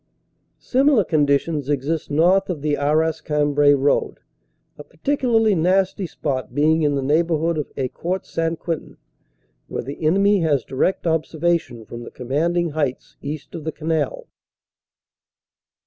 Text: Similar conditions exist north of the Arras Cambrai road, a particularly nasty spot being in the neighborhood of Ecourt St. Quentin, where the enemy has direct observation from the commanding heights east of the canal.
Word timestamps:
Similar 0.57 1.03
conditions 1.03 1.69
exist 1.69 2.09
north 2.09 2.49
of 2.49 2.63
the 2.63 2.75
Arras 2.75 3.21
Cambrai 3.21 3.71
road, 3.75 4.19
a 4.75 4.83
particularly 4.83 5.53
nasty 5.53 6.07
spot 6.07 6.55
being 6.55 6.81
in 6.81 6.95
the 6.95 7.03
neighborhood 7.03 7.55
of 7.59 7.71
Ecourt 7.77 8.25
St. 8.25 8.57
Quentin, 8.57 8.97
where 9.67 9.83
the 9.83 10.03
enemy 10.03 10.39
has 10.39 10.63
direct 10.65 11.05
observation 11.05 11.85
from 11.85 12.01
the 12.01 12.09
commanding 12.09 12.71
heights 12.71 13.15
east 13.21 13.53
of 13.53 13.63
the 13.63 13.71
canal. 13.71 14.25